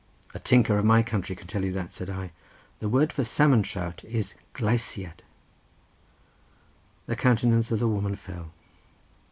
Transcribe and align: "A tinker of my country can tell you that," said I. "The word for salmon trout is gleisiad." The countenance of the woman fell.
"A 0.33 0.39
tinker 0.39 0.79
of 0.79 0.85
my 0.85 1.03
country 1.03 1.35
can 1.35 1.45
tell 1.45 1.63
you 1.63 1.71
that," 1.73 1.91
said 1.91 2.09
I. 2.09 2.31
"The 2.79 2.89
word 2.89 3.13
for 3.13 3.23
salmon 3.23 3.61
trout 3.61 4.03
is 4.03 4.33
gleisiad." 4.55 5.21
The 7.05 7.15
countenance 7.15 7.69
of 7.69 7.77
the 7.77 7.87
woman 7.87 8.15
fell. 8.15 8.49